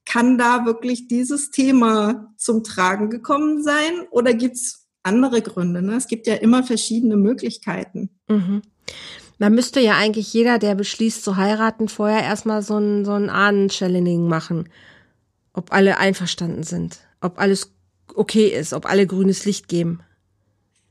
[0.06, 5.82] kann da wirklich dieses Thema zum Tragen gekommen sein oder gibt's andere Gründe?
[5.82, 5.96] Ne?
[5.96, 8.10] Es gibt ja immer verschiedene Möglichkeiten.
[8.28, 8.62] Mhm.
[9.38, 13.30] Man müsste ja eigentlich jeder, der beschließt zu heiraten, vorher erstmal so ein, so ein
[13.30, 14.70] Ahnen-Channeling machen
[15.54, 17.72] ob alle einverstanden sind, ob alles
[18.16, 20.02] okay ist, ob alle grünes Licht geben.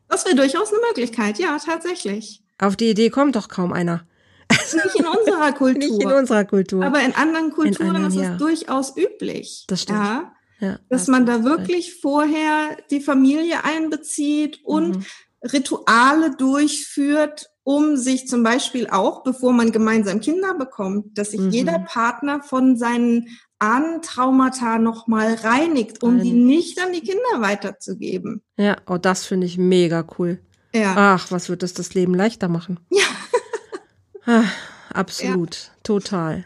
[0.09, 2.42] Das wäre durchaus eine Möglichkeit, ja, tatsächlich.
[2.59, 4.07] Auf die Idee kommt doch kaum einer.
[4.51, 5.79] Nicht in unserer Kultur.
[5.79, 6.85] Nicht in unserer Kultur.
[6.85, 8.37] Aber in anderen Kulturen in anderen, ist es ja.
[8.37, 9.64] durchaus üblich.
[9.68, 9.99] Das stimmt.
[9.99, 12.03] Ja, ja, dass man da wirklich recht.
[12.03, 15.05] vorher die Familie einbezieht und mhm.
[15.53, 21.51] Rituale durchführt, um sich zum Beispiel auch, bevor man gemeinsam Kinder bekommt, dass sich mhm.
[21.51, 28.42] jeder Partner von seinen an Traumata nochmal reinigt, um die nicht an die Kinder weiterzugeben.
[28.57, 30.38] Ja, oh, das finde ich mega cool.
[30.73, 30.94] Ja.
[30.97, 32.81] Ach, was wird das das Leben leichter machen?
[32.90, 34.44] Ja.
[34.44, 34.53] Ach,
[34.92, 35.71] absolut, ja.
[35.85, 36.44] total.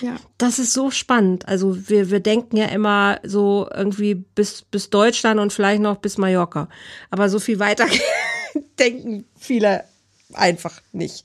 [0.00, 0.16] Ja.
[0.38, 1.46] Das ist so spannend.
[1.46, 6.18] Also wir, wir denken ja immer so irgendwie bis, bis Deutschland und vielleicht noch bis
[6.18, 6.68] Mallorca.
[7.10, 7.86] Aber so viel weiter
[8.78, 9.84] denken viele
[10.32, 11.24] einfach nicht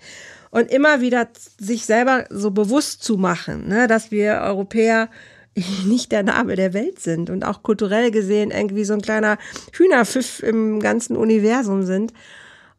[0.57, 1.27] und immer wieder
[1.59, 5.07] sich selber so bewusst zu machen, ne, dass wir Europäer
[5.85, 9.37] nicht der Nabel der Welt sind und auch kulturell gesehen irgendwie so ein kleiner
[9.73, 12.11] Hühnerpfiff im ganzen Universum sind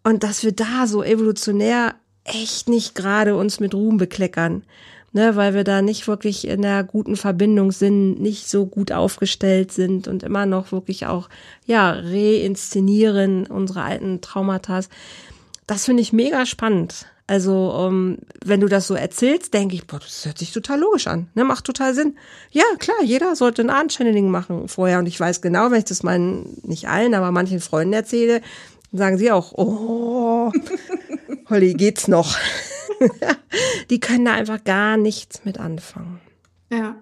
[0.02, 4.64] und dass wir da so evolutionär echt nicht gerade uns mit Ruhm bekleckern,
[5.12, 9.70] ne, weil wir da nicht wirklich in der guten Verbindung sind, nicht so gut aufgestellt
[9.70, 11.28] sind und immer noch wirklich auch
[11.64, 14.80] ja reinszenieren unsere alten Traumata.
[15.68, 17.06] Das finde ich mega spannend.
[17.28, 20.80] Also, um, ähm, wenn du das so erzählst, denke ich, boah, das hört sich total
[20.80, 21.28] logisch an.
[21.34, 21.44] Ne?
[21.44, 22.16] Macht total Sinn.
[22.50, 24.98] Ja, klar, jeder sollte ein Ahnchanneling machen vorher.
[24.98, 28.40] Und ich weiß genau, wenn ich das meinen, nicht allen, aber manchen Freunden erzähle,
[28.92, 30.50] sagen sie auch, oh,
[31.50, 32.34] Holly, geht's noch?
[33.90, 36.20] Die können da einfach gar nichts mit anfangen.
[36.72, 36.96] Ja.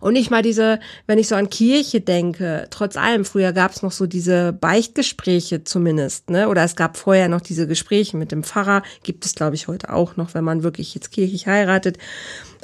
[0.00, 3.82] Und nicht mal diese, wenn ich so an Kirche denke, trotz allem, früher gab es
[3.82, 6.48] noch so diese Beichtgespräche zumindest, ne?
[6.48, 9.92] Oder es gab vorher noch diese Gespräche mit dem Pfarrer, gibt es, glaube ich, heute
[9.92, 11.98] auch noch, wenn man wirklich jetzt kirchlich heiratet.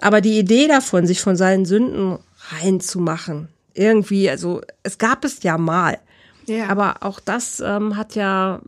[0.00, 2.18] Aber die Idee davon, sich von seinen Sünden
[2.50, 5.98] reinzumachen, irgendwie, also es gab es ja mal.
[6.46, 6.68] Ja.
[6.68, 8.60] Aber auch das ähm, hat ja,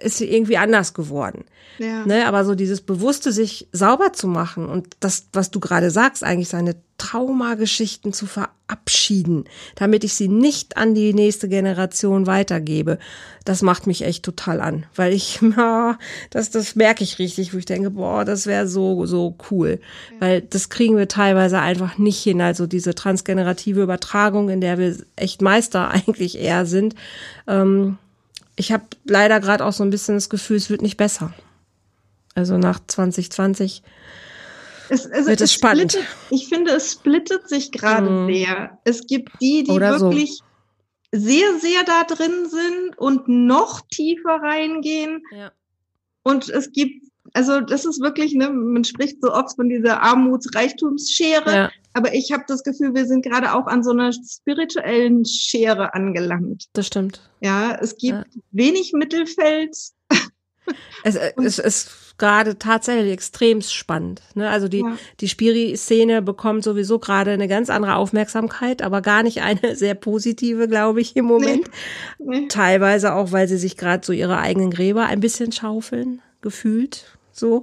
[0.00, 1.44] ist irgendwie anders geworden.
[1.78, 2.04] Ja.
[2.04, 6.22] Ne, aber so dieses Bewusste, sich sauber zu machen und das, was du gerade sagst,
[6.22, 9.44] eigentlich seine Traumageschichten zu verabschieden,
[9.76, 12.98] damit ich sie nicht an die nächste Generation weitergebe,
[13.46, 15.98] das macht mich echt total an, weil ich, ja,
[16.30, 19.80] das, das merke ich richtig, wo ich denke, boah, das wäre so, so cool,
[20.12, 20.20] ja.
[20.20, 24.94] weil das kriegen wir teilweise einfach nicht hin, also diese transgenerative Übertragung, in der wir
[25.16, 26.94] echt Meister eigentlich eher sind.
[27.46, 27.96] Ähm,
[28.60, 31.32] ich habe leider gerade auch so ein bisschen das Gefühl, es wird nicht besser.
[32.34, 33.82] Also nach 2020
[34.90, 35.92] es, also wird es, es spannend.
[35.92, 38.32] Splittet, ich finde, es splittet sich gerade mhm.
[38.32, 38.78] sehr.
[38.84, 40.40] Es gibt die, die Oder wirklich
[41.10, 41.20] so.
[41.20, 45.22] sehr, sehr da drin sind und noch tiefer reingehen.
[45.34, 45.52] Ja.
[46.22, 51.54] Und es gibt, also das ist wirklich, ne, man spricht so oft von dieser Armuts-Reichtumsschere,
[51.54, 51.70] ja.
[51.92, 56.66] aber ich habe das Gefühl, wir sind gerade auch an so einer spirituellen Schere angelangt.
[56.72, 57.20] Das stimmt.
[57.40, 58.24] Ja, es gibt ja.
[58.50, 59.76] wenig Mittelfeld.
[61.02, 64.22] Es, es, es gerade tatsächlich extrem spannend.
[64.34, 64.48] Ne?
[64.48, 64.96] Also die, ja.
[65.18, 70.68] die Spiri-Szene bekommt sowieso gerade eine ganz andere Aufmerksamkeit, aber gar nicht eine sehr positive,
[70.68, 71.68] glaube ich, im Moment.
[72.18, 72.40] Nee.
[72.40, 72.48] Nee.
[72.48, 77.62] Teilweise auch, weil sie sich gerade so ihre eigenen Gräber ein bisschen schaufeln, gefühlt so.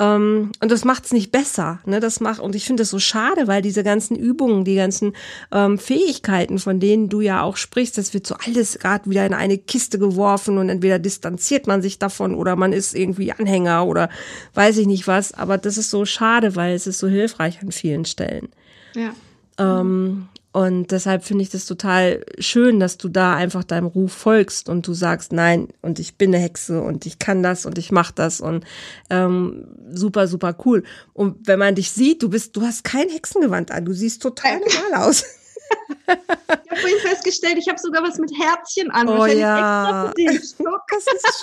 [0.00, 1.78] Ähm, und das macht es nicht besser.
[1.86, 2.00] Ne?
[2.00, 5.14] Das macht, und ich finde es so schade, weil diese ganzen Übungen, die ganzen
[5.52, 9.34] ähm, Fähigkeiten, von denen du ja auch sprichst, das wird so alles gerade wieder in
[9.34, 14.08] eine Kiste geworfen und entweder distanziert man sich davon oder man ist irgendwie Anhänger oder
[14.54, 15.32] weiß ich nicht was.
[15.32, 18.48] Aber das ist so schade, weil es ist so hilfreich an vielen Stellen.
[18.96, 19.14] Ja.
[19.58, 24.68] Ähm, und deshalb finde ich das total schön, dass du da einfach deinem Ruf folgst
[24.68, 27.90] und du sagst, nein, und ich bin eine Hexe und ich kann das und ich
[27.90, 28.64] mach das und
[29.10, 30.84] ähm, super, super cool.
[31.12, 34.60] Und wenn man dich sieht, du bist, du hast kein Hexengewand an, du siehst total
[34.60, 35.24] normal aus.
[36.06, 39.08] ich habe vorhin festgestellt, ich habe sogar was mit Herzchen an.
[39.08, 40.12] Oh ja.
[40.22, 40.56] Das ist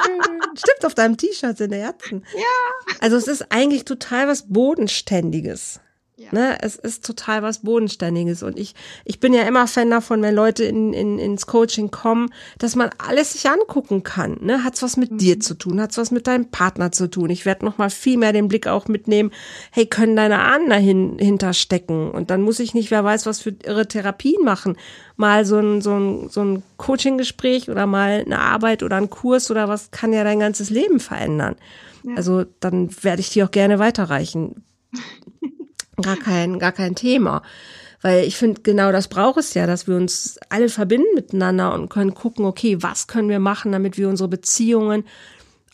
[0.05, 0.39] schön.
[0.55, 2.23] Stimmt, auf deinem T-Shirt sind Herzen.
[2.33, 2.95] Ja.
[3.01, 5.81] Also es ist eigentlich total was Bodenständiges.
[6.21, 6.29] Ja.
[6.33, 8.43] Ne, es ist total was Bodenständiges.
[8.43, 12.29] Und ich, ich bin ja immer Fan davon, wenn Leute in, in, ins Coaching kommen,
[12.59, 14.37] dass man alles sich angucken kann.
[14.41, 14.63] Ne?
[14.63, 15.17] Hat's was mit mhm.
[15.17, 15.81] dir zu tun?
[15.81, 17.31] Hat's was mit deinem Partner zu tun?
[17.31, 19.31] Ich werde noch mal viel mehr den Blick auch mitnehmen,
[19.71, 22.11] hey, können deine Ahnen dahin hinterstecken?
[22.11, 24.77] Und dann muss ich nicht, wer weiß, was für ihre Therapien machen.
[25.15, 29.49] Mal so ein, so ein, so ein Coaching-Gespräch oder mal eine Arbeit oder ein Kurs
[29.49, 31.55] oder was kann ja dein ganzes Leben verändern.
[32.03, 32.15] Ja.
[32.15, 34.63] Also dann werde ich die auch gerne weiterreichen.
[36.01, 37.41] Gar kein, gar kein Thema.
[38.01, 41.89] Weil ich finde, genau das braucht es ja, dass wir uns alle verbinden miteinander und
[41.89, 45.03] können gucken, okay, was können wir machen, damit wir unsere Beziehungen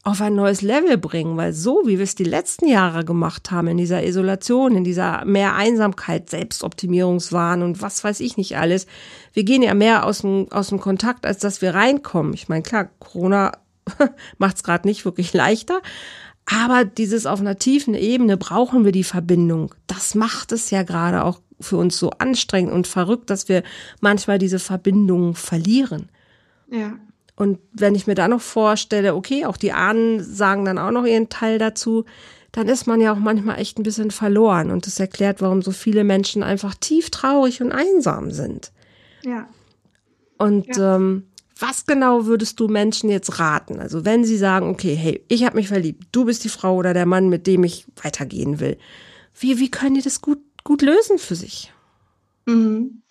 [0.08, 3.68] auf ein neues Level bringen, weil so wie wir es die letzten Jahre gemacht haben,
[3.68, 8.88] in dieser Isolation, in dieser mehr Einsamkeit, Selbstoptimierungswahn und was weiß ich nicht alles,
[9.34, 12.34] wir gehen ja mehr aus dem, aus dem Kontakt, als dass wir reinkommen.
[12.34, 13.58] Ich meine, klar, Corona
[14.38, 15.82] macht es gerade nicht wirklich leichter,
[16.50, 19.76] aber dieses auf einer tiefen Ebene brauchen wir die Verbindung.
[19.86, 23.64] Das macht es ja gerade auch für uns so anstrengend und verrückt, dass wir
[24.00, 26.10] manchmal diese Verbindung verlieren.
[26.72, 26.94] Ja.
[27.36, 31.06] Und wenn ich mir da noch vorstelle, okay, auch die Ahnen sagen dann auch noch
[31.06, 32.06] ihren Teil dazu,
[32.54, 34.72] dann ist man ja auch manchmal echt ein bisschen verloren.
[34.72, 38.72] Und das erklärt, warum so viele Menschen einfach tief traurig und einsam sind.
[39.24, 39.48] Ja.
[40.38, 40.96] Und ja.
[40.96, 41.24] Ähm,
[41.62, 43.80] was genau würdest du Menschen jetzt raten?
[43.80, 46.94] Also wenn sie sagen, okay, hey, ich habe mich verliebt, du bist die Frau oder
[46.94, 48.78] der Mann, mit dem ich weitergehen will.
[49.40, 51.72] Wie, wie können die das gut, gut lösen für sich?
[52.46, 53.04] Mhm.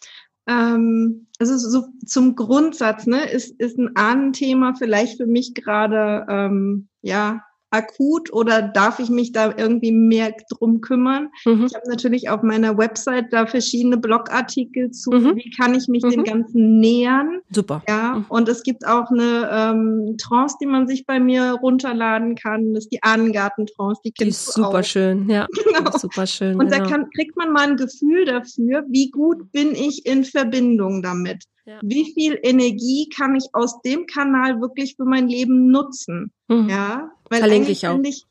[0.46, 6.88] Ähm, also so zum Grundsatz, ne, ist, ist ein Ahnenthema vielleicht für mich gerade ähm,
[7.02, 11.28] ja akut oder darf ich mich da irgendwie mehr drum kümmern?
[11.44, 11.66] Mhm.
[11.66, 15.36] Ich habe natürlich auf meiner Website da verschiedene Blogartikel zu, mhm.
[15.36, 16.10] wie kann ich mich mhm.
[16.10, 17.40] dem Ganzen nähern.
[17.50, 17.82] Super.
[17.88, 18.26] Ja, mhm.
[18.28, 22.74] und es gibt auch eine ähm, Trance, die man sich bei mir runterladen kann.
[22.74, 24.84] Das ist die Ahnengarten-Trance, die kennst die ist du super auch.
[24.84, 25.46] schön, ja.
[25.76, 25.90] Genau.
[25.98, 26.60] Super schön.
[26.60, 26.84] Und genau.
[26.84, 31.44] da kann, kriegt man mal ein Gefühl dafür, wie gut bin ich in Verbindung damit.
[31.66, 31.80] Ja.
[31.82, 36.30] Wie viel Energie kann ich aus dem Kanal wirklich für mein Leben nutzen?
[36.46, 36.68] Mhm.
[36.68, 37.98] Ja, weil Verlinke ich auch.
[38.02, 38.26] Ich,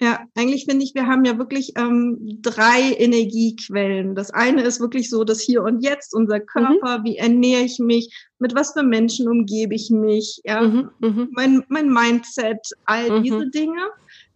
[0.00, 4.14] ja, eigentlich finde ich, wir haben ja wirklich ähm, drei Energiequellen.
[4.14, 6.46] Das eine ist wirklich so das Hier und Jetzt, unser mhm.
[6.46, 7.04] Körper, mhm.
[7.04, 11.28] wie ernähre ich mich, mit was für Menschen umgebe ich mich, ja, mhm, mhm.
[11.32, 13.22] mein, mein Mindset, all mhm.
[13.22, 13.80] diese Dinge.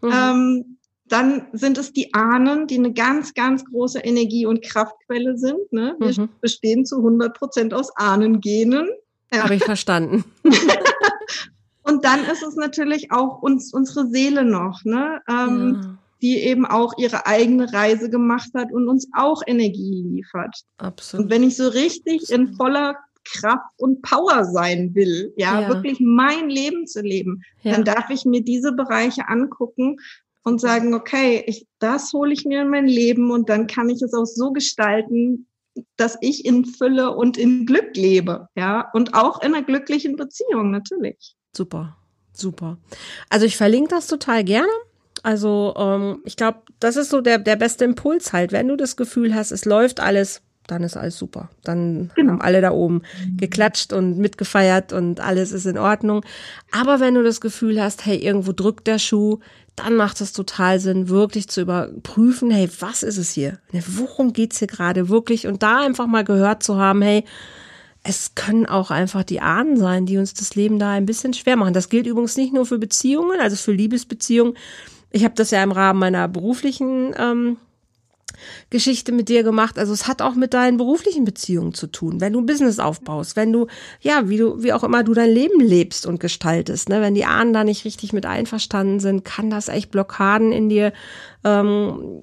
[0.01, 0.11] Mhm.
[0.13, 0.77] Ähm,
[1.09, 5.73] dann sind es die Ahnen, die eine ganz, ganz große Energie- und Kraftquelle sind.
[5.73, 5.97] Ne?
[5.99, 8.89] Wir bestehen zu 100 Prozent aus Ahnengenen.
[9.35, 9.43] Ja.
[9.43, 10.25] Habe ich verstanden.
[11.91, 15.21] und dann ist es natürlich auch uns, unsere Seele noch, ne?
[15.29, 15.99] Ähm, ja.
[16.23, 20.55] die eben auch ihre eigene Reise gemacht hat und uns auch Energie liefert.
[20.79, 21.25] Absolut.
[21.25, 25.69] Und wenn ich so richtig in voller Kraft und Power sein will, ja, ja.
[25.69, 27.73] wirklich mein Leben zu leben, ja.
[27.73, 29.97] dann darf ich mir diese Bereiche angucken
[30.45, 34.01] und sagen, okay, ich, das hole ich mir in mein Leben und dann kann ich
[34.01, 35.47] es auch so gestalten,
[35.97, 40.71] dass ich in Fülle und in Glück lebe, ja, und auch in einer glücklichen Beziehung
[40.71, 41.37] natürlich.
[41.53, 41.97] Super,
[42.33, 42.79] super.
[43.29, 44.71] Also ich verlinke das total gerne.
[45.23, 48.53] Also ähm, ich glaube, das ist so der, der beste Impuls halt.
[48.53, 51.51] Wenn du das Gefühl hast, es läuft alles dann ist alles super.
[51.65, 52.33] Dann genau.
[52.33, 53.03] haben alle da oben
[53.37, 56.25] geklatscht und mitgefeiert und alles ist in Ordnung.
[56.71, 59.41] Aber wenn du das Gefühl hast, hey, irgendwo drückt der Schuh,
[59.77, 63.59] dann macht es total Sinn, wirklich zu überprüfen, hey, was ist es hier?
[63.73, 65.47] Worum geht's hier gerade wirklich?
[65.47, 67.25] Und da einfach mal gehört zu haben, hey,
[68.03, 71.57] es können auch einfach die Ahnen sein, die uns das Leben da ein bisschen schwer
[71.57, 71.75] machen.
[71.75, 74.55] Das gilt übrigens nicht nur für Beziehungen, also für Liebesbeziehungen.
[75.11, 77.57] Ich habe das ja im Rahmen meiner beruflichen ähm,
[78.71, 79.79] Geschichte mit dir gemacht.
[79.79, 82.21] Also es hat auch mit deinen beruflichen Beziehungen zu tun.
[82.21, 83.67] Wenn du ein Business aufbaust, wenn du,
[84.01, 87.25] ja, wie du, wie auch immer du dein Leben lebst und gestaltest, ne, wenn die
[87.25, 90.93] Ahnen da nicht richtig mit einverstanden sind, kann das echt Blockaden in dir
[91.45, 92.23] ähm,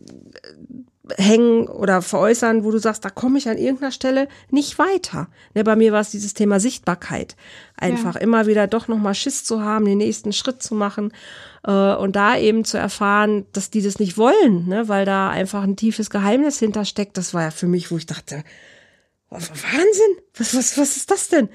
[1.18, 5.28] hängen oder veräußern, wo du sagst, da komme ich an irgendeiner Stelle nicht weiter.
[5.54, 7.36] Ne, bei mir war es dieses Thema Sichtbarkeit.
[7.78, 8.22] Einfach ja.
[8.22, 11.14] immer wieder doch nochmal Schiss zu haben, den nächsten Schritt zu machen
[11.64, 15.64] äh, und da eben zu erfahren, dass die das nicht wollen, ne, weil da einfach
[15.64, 17.18] ein tiefes Geheimnis hintersteckt.
[17.18, 18.44] Das war ja für mich, wo ich dachte,
[19.30, 21.50] Wahnsinn, was, was, was ist das denn?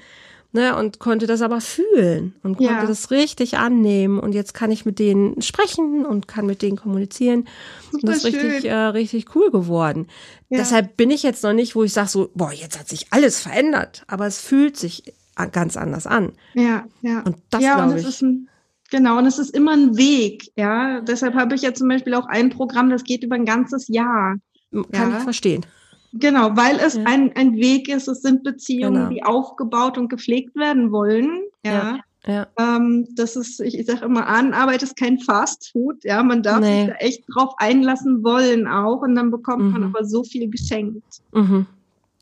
[0.53, 2.85] Ne, und konnte das aber fühlen und konnte ja.
[2.85, 4.19] das richtig annehmen.
[4.19, 7.47] Und jetzt kann ich mit denen sprechen und kann mit denen kommunizieren.
[7.91, 10.07] Super und das ist richtig, äh, richtig cool geworden.
[10.49, 10.59] Ja.
[10.59, 13.41] Deshalb bin ich jetzt noch nicht, wo ich sage so, boah, jetzt hat sich alles
[13.41, 14.03] verändert.
[14.07, 15.13] Aber es fühlt sich
[15.51, 16.31] ganz anders an.
[16.53, 17.21] Ja, ja.
[17.21, 18.21] Und das ja, glaube ich.
[18.21, 18.47] Ein,
[18.91, 20.51] genau, und es ist immer ein Weg.
[20.55, 23.87] Ja, deshalb habe ich ja zum Beispiel auch ein Programm, das geht über ein ganzes
[23.87, 24.35] Jahr.
[24.71, 25.17] Kann ja.
[25.17, 25.65] ich verstehen.
[26.13, 27.03] Genau, weil es ja.
[27.05, 29.09] ein, ein Weg ist, es sind Beziehungen, genau.
[29.09, 31.41] die aufgebaut und gepflegt werden wollen.
[31.65, 31.99] Ja.
[32.27, 32.47] ja.
[32.57, 36.03] Ähm, das ist, ich, sage immer, Arbeit ist kein Fast Food.
[36.03, 36.81] Ja, man darf nee.
[36.81, 39.71] sich da echt drauf einlassen wollen auch und dann bekommt mhm.
[39.71, 41.21] man aber so viel geschenkt.
[41.31, 41.65] Mhm.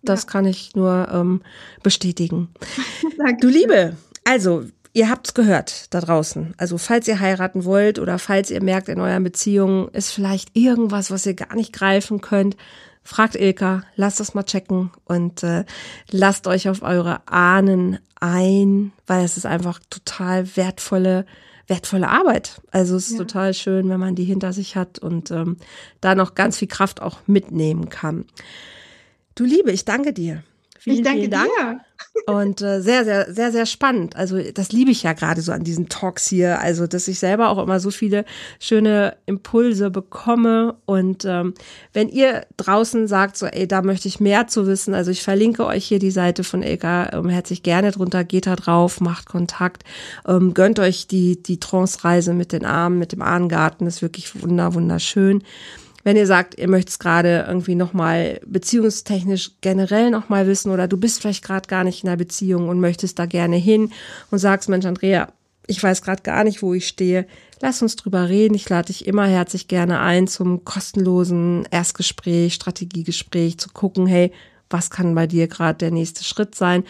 [0.03, 0.29] Das ja.
[0.29, 1.41] kann ich nur ähm,
[1.83, 2.47] bestätigen.
[3.41, 6.53] du Liebe, also Ihr habt's gehört da draußen.
[6.57, 11.11] Also falls ihr heiraten wollt oder falls ihr merkt, in euren Beziehungen ist vielleicht irgendwas,
[11.11, 12.57] was ihr gar nicht greifen könnt,
[13.03, 15.65] fragt Ilka, lasst das mal checken und äh,
[16.09, 21.25] lasst euch auf eure Ahnen ein, weil es ist einfach total wertvolle,
[21.67, 22.61] wertvolle Arbeit.
[22.71, 23.19] Also es ist ja.
[23.19, 25.57] total schön, wenn man die hinter sich hat und ähm,
[25.99, 28.25] da noch ganz viel Kraft auch mitnehmen kann.
[29.35, 30.43] Du Liebe, ich danke dir.
[30.81, 31.49] Vielen, ich danke vielen Dank.
[31.59, 31.79] dir.
[32.25, 34.15] Und äh, sehr, sehr, sehr, sehr spannend.
[34.15, 36.59] Also das liebe ich ja gerade so an diesen Talks hier.
[36.59, 38.25] Also, dass ich selber auch immer so viele
[38.59, 40.75] schöne Impulse bekomme.
[40.87, 41.53] Und ähm,
[41.93, 45.67] wenn ihr draußen sagt, so, ey, da möchte ich mehr zu wissen, also ich verlinke
[45.67, 49.83] euch hier die Seite von Ilka ähm, herzlich gerne drunter, geht da drauf, macht Kontakt,
[50.27, 54.73] ähm, gönnt euch die, die Trance-Reise mit den Armen, mit dem Ahnengarten, ist wirklich wunder,
[54.73, 55.43] wunderschön.
[56.03, 61.21] Wenn ihr sagt, ihr möchtet gerade irgendwie nochmal beziehungstechnisch generell nochmal wissen oder du bist
[61.21, 63.91] vielleicht gerade gar nicht in einer Beziehung und möchtest da gerne hin
[64.31, 65.27] und sagst, Mensch, Andrea,
[65.67, 67.25] ich weiß gerade gar nicht, wo ich stehe.
[67.61, 68.55] Lass uns drüber reden.
[68.55, 74.31] Ich lade dich immer herzlich gerne ein zum kostenlosen Erstgespräch, Strategiegespräch, zu gucken, hey,
[74.69, 76.83] was kann bei dir gerade der nächste Schritt sein?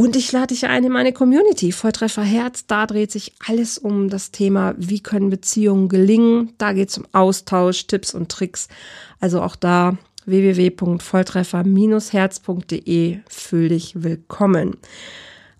[0.00, 2.64] Und ich lade dich ein in meine Community, Volltreffer Herz.
[2.66, 6.54] Da dreht sich alles um das Thema, wie können Beziehungen gelingen.
[6.56, 8.68] Da geht es um Austausch, Tipps und Tricks.
[9.20, 14.78] Also auch da www.volltreffer-herz.de fühl dich willkommen.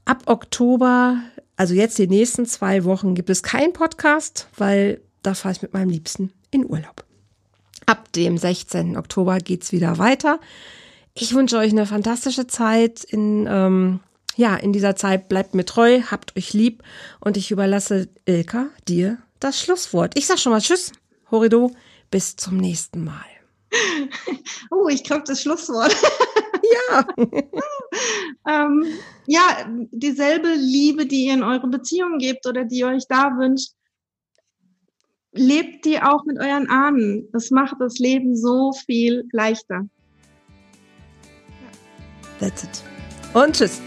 [0.06, 1.18] Ab Oktober,
[1.58, 5.74] also jetzt die nächsten zwei Wochen, gibt es keinen Podcast, weil da fahre ich mit
[5.74, 7.04] meinem Liebsten in Urlaub.
[7.84, 8.96] Ab dem 16.
[8.96, 10.40] Oktober geht's wieder weiter.
[11.12, 14.00] Ich wünsche euch eine fantastische Zeit in ähm,
[14.40, 16.82] ja, in dieser Zeit bleibt mir treu, habt euch lieb
[17.20, 20.16] und ich überlasse Ilka dir das Schlusswort.
[20.16, 20.92] Ich sag schon mal Tschüss,
[21.30, 21.72] Horido,
[22.10, 23.26] bis zum nächsten Mal.
[24.72, 25.94] Oh, ich glaube das Schlusswort.
[26.88, 27.06] Ja.
[28.48, 28.84] ähm,
[29.26, 29.42] ja,
[29.90, 33.72] dieselbe Liebe, die ihr in eure Beziehung gebt oder die ihr euch da wünscht,
[35.32, 37.28] lebt die auch mit euren Ahnen.
[37.32, 39.86] Das macht das Leben so viel leichter.
[42.38, 42.84] That's it.
[43.34, 43.80] Und tschüss.